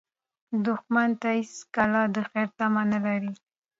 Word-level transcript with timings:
دښمن 0.65 1.09
ته 1.21 1.27
هېڅوک 1.37 1.75
د 2.15 2.17
خیر 2.29 2.47
تمه 2.57 2.83
نه 2.91 2.99
لري 3.05 3.33